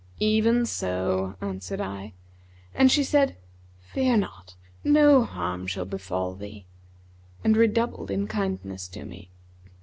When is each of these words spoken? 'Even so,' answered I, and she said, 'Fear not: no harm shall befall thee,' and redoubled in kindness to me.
'Even 0.17 0.65
so,' 0.65 1.35
answered 1.41 1.79
I, 1.79 2.13
and 2.73 2.91
she 2.91 3.03
said, 3.03 3.37
'Fear 3.81 4.17
not: 4.17 4.55
no 4.83 5.23
harm 5.23 5.67
shall 5.67 5.85
befall 5.85 6.33
thee,' 6.33 6.65
and 7.43 7.55
redoubled 7.55 8.09
in 8.09 8.25
kindness 8.27 8.87
to 8.87 9.05
me. 9.05 9.29